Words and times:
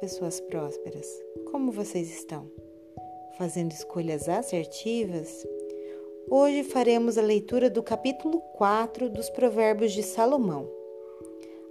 pessoas 0.00 0.40
prósperas! 0.40 1.06
Como 1.52 1.70
vocês 1.70 2.10
estão? 2.10 2.50
Fazendo 3.36 3.72
escolhas 3.72 4.30
assertivas? 4.30 5.46
Hoje 6.30 6.62
faremos 6.62 7.18
a 7.18 7.22
leitura 7.22 7.68
do 7.68 7.82
capítulo 7.82 8.40
4 8.54 9.10
dos 9.10 9.28
Provérbios 9.28 9.92
de 9.92 10.02
Salomão. 10.02 10.66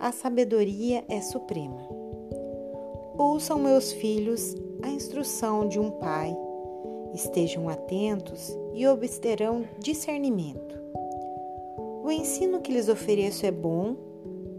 A 0.00 0.10
sabedoria 0.10 1.04
é 1.06 1.20
suprema. 1.20 1.86
Ouçam, 3.18 3.58
meus 3.58 3.92
filhos, 3.92 4.54
a 4.82 4.88
instrução 4.88 5.68
de 5.68 5.78
um 5.78 5.90
pai. 5.90 6.34
Estejam 7.12 7.68
atentos 7.68 8.56
e 8.72 8.86
obterão 8.86 9.68
discernimento. 9.78 10.82
O 12.02 12.10
ensino 12.10 12.62
que 12.62 12.72
lhes 12.72 12.88
ofereço 12.88 13.44
é 13.44 13.50
bom, 13.50 13.94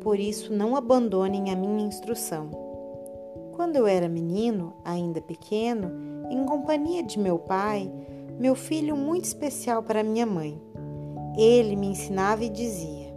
por 0.01 0.19
isso 0.19 0.53
não 0.53 0.75
abandonem 0.75 1.51
a 1.51 1.55
minha 1.55 1.87
instrução 1.87 2.64
quando 3.55 3.77
eu 3.77 3.87
era 3.87 4.09
menino, 4.09 4.73
ainda 4.83 5.21
pequeno, 5.21 6.27
em 6.29 6.45
companhia 6.45 7.01
de 7.01 7.17
meu 7.17 7.39
pai, 7.39 7.89
meu 8.37 8.53
filho 8.53 8.97
muito 8.97 9.23
especial 9.23 9.81
para 9.81 10.03
minha 10.03 10.25
mãe, 10.25 10.61
ele 11.37 11.75
me 11.75 11.87
ensinava 11.87 12.43
e 12.43 12.49
dizia: 12.49 13.15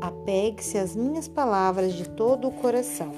Apegue-se 0.00 0.78
às 0.78 0.96
minhas 0.96 1.28
palavras 1.28 1.92
de 1.92 2.08
todo 2.08 2.48
o 2.48 2.52
coração. 2.52 3.12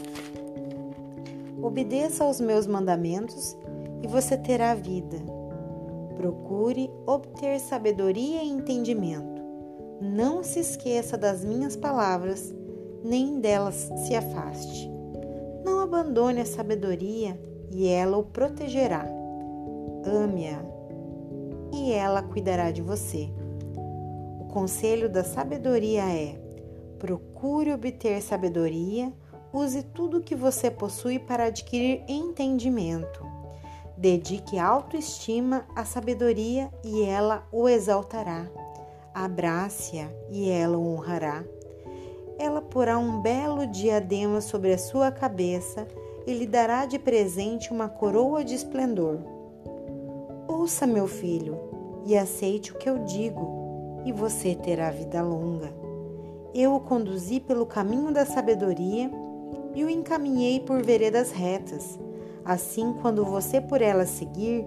Obedeça 1.62 2.24
aos 2.24 2.40
meus 2.40 2.66
mandamentos 2.66 3.56
e 4.02 4.08
você 4.08 4.36
terá 4.36 4.74
vida. 4.74 5.18
Procure 6.16 6.90
obter 7.06 7.60
sabedoria 7.60 8.42
e 8.42 8.48
entendimento. 8.48 9.40
Não 10.00 10.42
se 10.42 10.58
esqueça 10.58 11.16
das 11.16 11.44
minhas 11.44 11.76
palavras, 11.76 12.54
nem 13.04 13.40
delas 13.40 13.90
se 14.06 14.14
afaste. 14.14 14.97
Abandone 15.88 16.42
a 16.42 16.44
sabedoria 16.44 17.40
e 17.70 17.88
ela 17.88 18.18
o 18.18 18.22
protegerá. 18.22 19.06
Ame-a 20.04 20.62
e 21.72 21.92
ela 21.92 22.22
cuidará 22.22 22.70
de 22.70 22.82
você. 22.82 23.32
O 24.38 24.48
conselho 24.52 25.08
da 25.08 25.24
sabedoria 25.24 26.02
é: 26.02 26.38
procure 26.98 27.72
obter 27.72 28.20
sabedoria, 28.20 29.10
use 29.50 29.82
tudo 29.82 30.18
o 30.18 30.22
que 30.22 30.36
você 30.36 30.70
possui 30.70 31.18
para 31.18 31.44
adquirir 31.44 32.04
entendimento. 32.06 33.24
Dedique 33.96 34.58
autoestima 34.58 35.64
à 35.74 35.86
sabedoria 35.86 36.70
e 36.84 37.02
ela 37.02 37.48
o 37.50 37.66
exaltará. 37.66 38.46
Abrace-a 39.14 40.10
e 40.28 40.50
ela 40.50 40.76
o 40.76 40.86
honrará 40.86 41.42
ela 42.38 42.62
porá 42.62 42.96
um 42.98 43.20
belo 43.20 43.66
diadema 43.66 44.40
sobre 44.40 44.72
a 44.72 44.78
sua 44.78 45.10
cabeça 45.10 45.86
e 46.26 46.32
lhe 46.32 46.46
dará 46.46 46.86
de 46.86 46.98
presente 46.98 47.72
uma 47.72 47.88
coroa 47.88 48.44
de 48.44 48.54
esplendor. 48.54 49.18
Ouça, 50.46 50.86
meu 50.86 51.08
filho, 51.08 51.58
e 52.04 52.16
aceite 52.16 52.72
o 52.72 52.76
que 52.76 52.88
eu 52.88 52.98
digo, 53.00 54.02
e 54.04 54.12
você 54.12 54.54
terá 54.54 54.90
vida 54.90 55.22
longa. 55.22 55.72
Eu 56.54 56.74
o 56.74 56.80
conduzi 56.80 57.40
pelo 57.40 57.66
caminho 57.66 58.12
da 58.12 58.24
sabedoria 58.24 59.10
e 59.74 59.84
o 59.84 59.90
encaminhei 59.90 60.60
por 60.60 60.82
veredas 60.82 61.30
retas. 61.30 61.98
Assim, 62.44 62.94
quando 63.02 63.24
você 63.24 63.60
por 63.60 63.82
elas 63.82 64.08
seguir, 64.08 64.66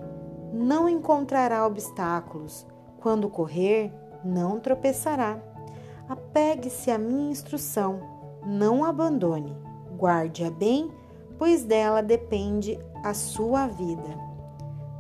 não 0.53 0.88
encontrará 0.88 1.66
obstáculos. 1.66 2.66
Quando 2.99 3.30
correr, 3.30 3.92
não 4.23 4.59
tropeçará. 4.59 5.39
Apegue-se 6.32 6.90
à 6.90 6.98
minha 6.98 7.30
instrução, 7.30 8.00
não 8.46 8.86
abandone, 8.86 9.54
guarde-a 9.98 10.50
bem, 10.50 10.90
pois 11.38 11.66
dela 11.66 12.02
depende 12.02 12.80
a 13.04 13.14
sua 13.14 13.67
vida. 13.67 14.17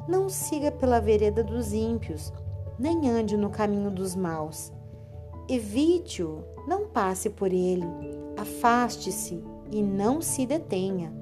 Não 0.09 0.27
siga 0.27 0.73
pela 0.73 0.99
vereda 0.99 1.41
dos 1.41 1.71
ímpios, 1.71 2.33
nem 2.77 3.09
ande 3.09 3.37
no 3.37 3.49
caminho 3.49 3.89
dos 3.89 4.13
maus. 4.13 4.73
Evite-o, 5.47 6.43
não 6.67 6.89
passe 6.89 7.29
por 7.29 7.53
ele, 7.53 7.87
afaste-se 8.35 9.41
e 9.71 9.81
não 9.81 10.19
se 10.19 10.45
detenha, 10.45 11.13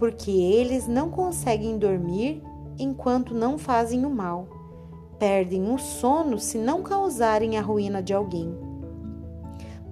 porque 0.00 0.32
eles 0.32 0.88
não 0.88 1.10
conseguem 1.10 1.78
dormir 1.78 2.42
enquanto 2.76 3.32
não 3.32 3.56
fazem 3.56 4.04
o 4.04 4.10
mal. 4.10 4.48
Perdem 5.16 5.72
o 5.72 5.78
sono 5.78 6.40
se 6.40 6.58
não 6.58 6.82
causarem 6.82 7.56
a 7.56 7.62
ruína 7.62 8.02
de 8.02 8.12
alguém 8.12 8.66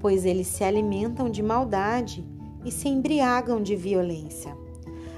pois 0.06 0.25
eles 0.25 0.47
se 0.47 0.62
alimentam 0.62 1.28
de 1.28 1.43
maldade 1.43 2.25
e 2.65 2.71
se 2.71 2.89
embriagam 2.89 3.61
de 3.61 3.75
violência. 3.75 4.56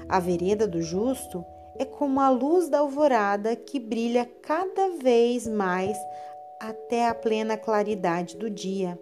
A 0.09 0.19
vereda 0.19 0.67
do 0.67 0.81
justo 0.81 1.45
é 1.77 1.85
como 1.85 2.19
a 2.19 2.27
luz 2.31 2.69
da 2.69 2.79
alvorada 2.79 3.55
que 3.55 3.79
brilha 3.79 4.27
cada 4.41 4.89
vez 4.97 5.47
mais 5.47 5.95
até 6.59 7.07
a 7.07 7.13
plena 7.13 7.55
claridade 7.55 8.35
do 8.35 8.49
dia. 8.49 8.99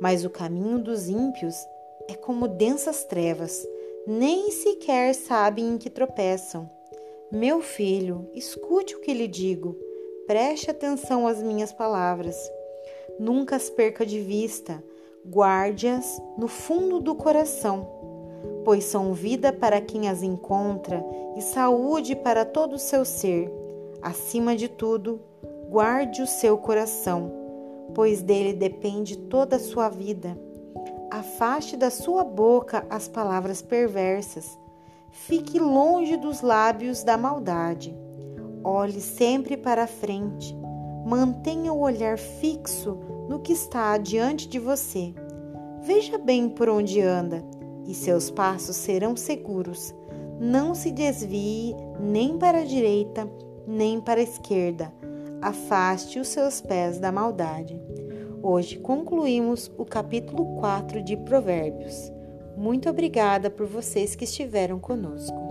Mas 0.00 0.24
o 0.24 0.30
caminho 0.30 0.78
dos 0.78 1.10
ímpios 1.10 1.54
é 2.08 2.14
como 2.14 2.48
densas 2.48 3.04
trevas, 3.04 3.68
nem 4.06 4.50
sequer 4.50 5.14
sabem 5.14 5.74
em 5.74 5.76
que 5.76 5.90
tropeçam. 5.90 6.70
Meu 7.30 7.60
filho, 7.60 8.30
escute 8.32 8.96
o 8.96 9.00
que 9.02 9.12
lhe 9.12 9.28
digo, 9.28 9.76
preste 10.26 10.70
atenção 10.70 11.26
às 11.26 11.42
minhas 11.42 11.70
palavras. 11.70 12.50
Nunca 13.20 13.56
as 13.56 13.68
perca 13.68 14.06
de 14.06 14.20
vista, 14.20 14.82
guarde-as 15.26 16.20
no 16.36 16.48
fundo 16.48 17.00
do 17.00 17.14
coração, 17.14 17.86
pois 18.64 18.84
são 18.84 19.12
vida 19.12 19.52
para 19.52 19.80
quem 19.80 20.08
as 20.08 20.22
encontra 20.22 21.04
e 21.36 21.42
saúde 21.42 22.16
para 22.16 22.44
todo 22.44 22.74
o 22.74 22.78
seu 22.78 23.04
ser. 23.04 23.50
Acima 24.02 24.56
de 24.56 24.68
tudo, 24.68 25.20
guarde 25.68 26.22
o 26.22 26.26
seu 26.26 26.56
coração, 26.56 27.32
pois 27.94 28.22
dele 28.22 28.52
depende 28.52 29.16
toda 29.16 29.56
a 29.56 29.60
sua 29.60 29.88
vida. 29.88 30.38
Afaste 31.10 31.76
da 31.76 31.90
sua 31.90 32.22
boca 32.22 32.86
as 32.90 33.08
palavras 33.08 33.62
perversas. 33.62 34.58
Fique 35.10 35.58
longe 35.58 36.16
dos 36.16 36.42
lábios 36.42 37.02
da 37.02 37.16
maldade. 37.16 37.96
Olhe 38.62 39.00
sempre 39.00 39.56
para 39.56 39.84
a 39.84 39.86
frente. 39.86 40.54
Mantenha 41.06 41.72
o 41.72 41.80
olhar 41.80 42.18
fixo 42.18 42.98
no 43.28 43.38
que 43.38 43.52
está 43.52 43.96
diante 43.98 44.48
de 44.48 44.58
você. 44.58 45.14
Veja 45.82 46.18
bem 46.18 46.48
por 46.48 46.68
onde 46.68 47.00
anda, 47.00 47.44
e 47.86 47.94
seus 47.94 48.30
passos 48.30 48.76
serão 48.76 49.16
seguros. 49.16 49.94
Não 50.40 50.74
se 50.74 50.90
desvie 50.90 51.74
nem 52.00 52.38
para 52.38 52.60
a 52.60 52.64
direita, 52.64 53.28
nem 53.66 54.00
para 54.00 54.20
a 54.20 54.22
esquerda. 54.22 54.92
Afaste 55.40 56.18
os 56.18 56.28
seus 56.28 56.60
pés 56.60 56.98
da 56.98 57.12
maldade. 57.12 57.80
Hoje 58.42 58.78
concluímos 58.78 59.70
o 59.76 59.84
capítulo 59.84 60.56
4 60.56 61.02
de 61.02 61.16
Provérbios. 61.16 62.12
Muito 62.56 62.88
obrigada 62.88 63.50
por 63.50 63.66
vocês 63.66 64.14
que 64.14 64.24
estiveram 64.24 64.78
conosco. 64.78 65.47